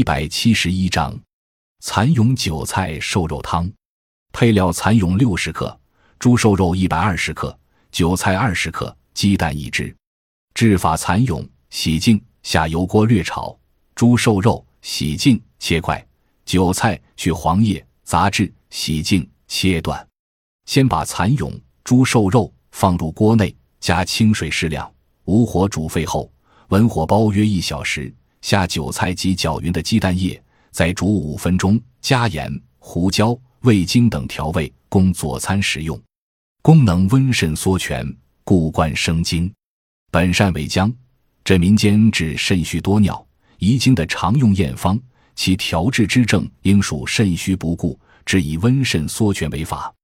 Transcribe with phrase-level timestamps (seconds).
[0.00, 1.14] 一百七十一章
[1.80, 3.70] 蚕蛹韭菜瘦肉汤。
[4.32, 5.78] 配料：蚕蛹六十克，
[6.18, 7.54] 猪瘦肉一百二十克，
[7.92, 9.94] 韭菜二十克，鸡蛋一只。
[10.54, 13.54] 制法：蚕蛹洗净，下油锅略炒；
[13.94, 16.02] 猪瘦肉洗净，切块；
[16.46, 20.08] 韭菜去黄叶，杂质，洗净，切断。
[20.64, 24.90] 先把蚕蛹、猪瘦肉放入锅内，加清水适量，
[25.26, 26.32] 无火煮沸后，
[26.68, 28.10] 文火煲约一小时。
[28.40, 36.00] 下韭菜及搅匀的鸡蛋液，再煮五分钟，加盐、胡椒、味精等调味，供佐餐食用。
[36.62, 38.06] 功能温肾缩泉，
[38.44, 39.52] 固冠生津。
[40.10, 40.92] 本善为姜，
[41.44, 43.24] 这民间治肾虚多尿、
[43.58, 44.98] 遗精的常用验方。
[45.36, 49.94] 其调治之症应属肾虚不固，只以温肾缩泉为法。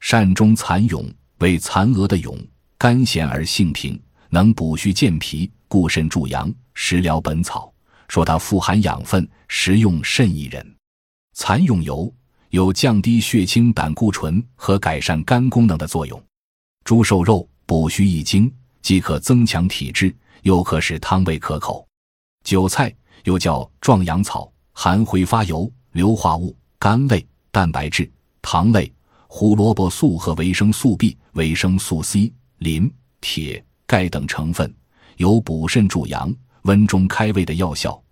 [0.00, 2.38] 善中蚕蛹为蚕蛾的蛹，
[2.78, 6.50] 甘咸而性平，能补虚健脾、固肾助阳。
[6.74, 7.70] 食疗本草。
[8.08, 10.76] 说它富含养分，食用甚宜人。
[11.34, 12.12] 蚕蛹油
[12.50, 16.20] 有降低血清胆固醇和改善肝功能的作用。
[16.84, 21.86] 猪瘦肉补虚益精，既可增强体质，又可使汤味可口。
[22.44, 28.10] 韭菜又叫壮阳草，含挥发油、硫化物、甘类、蛋白质、
[28.40, 28.90] 糖类、
[29.26, 34.74] 胡萝卜素和维生素 B、维生素 C、磷、铁、钙等成分，
[35.18, 36.34] 有补肾助阳。
[36.62, 38.02] 温中开胃的药效，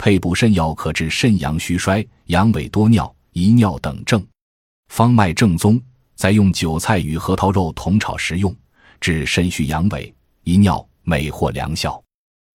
[0.00, 4.26] 配补肾药可治肾阳虚衰、阳痿多尿、遗尿等症。
[4.88, 5.78] 方脉正宗，
[6.14, 8.56] 再用韭菜与核桃肉同炒食用，
[8.98, 10.10] 治肾虚阳痿、
[10.44, 12.02] 遗尿，美获良效。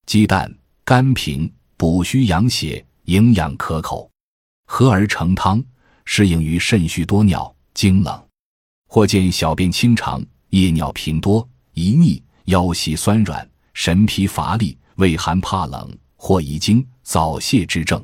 [0.07, 0.51] 鸡蛋
[0.83, 4.09] 甘平，补虚养血，营养可口，
[4.65, 5.63] 合而成汤，
[6.03, 8.27] 适应于肾虚多尿、经冷，
[8.89, 14.75] 或见小便清长、夜尿频多、遗腻、腰膝酸软、神疲乏力。
[14.95, 18.03] 畏寒怕冷或遗精早泄之症。